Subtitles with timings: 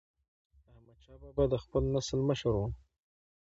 [0.71, 2.61] احمدشاه بابا د خپل نسل مشر و.